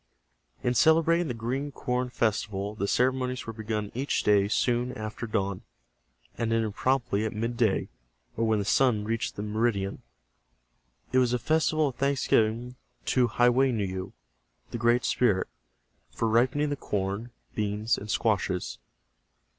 In 0.63 0.73
celebrating 0.73 1.27
the 1.27 1.35
Green 1.35 1.71
Corn 1.71 2.09
Festival 2.09 2.73
the 2.73 2.87
ceremonies 2.87 3.45
were 3.45 3.53
begun 3.53 3.91
each 3.93 4.23
day 4.23 4.47
soon 4.47 4.91
after 4.93 5.27
dawn, 5.27 5.61
and 6.35 6.51
ended 6.51 6.73
promptly 6.73 7.23
at 7.23 7.33
midday, 7.35 7.87
or 8.35 8.47
when 8.47 8.57
the 8.57 8.65
sun 8.65 9.03
reached 9.03 9.35
the 9.35 9.43
meridian. 9.43 10.01
It 11.11 11.19
was 11.19 11.33
a 11.33 11.37
festival 11.37 11.89
of 11.89 11.97
thanksgiving 11.97 12.77
to 13.13 13.27
Ha 13.27 13.49
weu 13.49 13.71
ne 13.71 13.85
yu, 13.85 14.13
the 14.71 14.79
Great 14.79 15.05
Spirit, 15.05 15.47
for 16.09 16.27
ripening 16.27 16.69
the 16.71 16.75
corn, 16.75 17.29
beans 17.53 17.95
and 17.95 18.09
squashes. 18.09 18.79